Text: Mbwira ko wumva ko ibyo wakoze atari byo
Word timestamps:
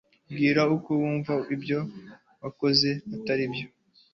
Mbwira 0.29 0.61
ko 0.85 0.91
wumva 1.01 1.31
ko 1.43 1.47
ibyo 1.55 1.79
wakoze 2.41 2.89
atari 3.15 3.45
byo 3.53 3.67